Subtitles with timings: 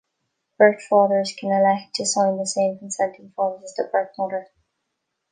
[0.57, 4.47] Birth fathers can elect to sign the same consenting forms as the birth mother.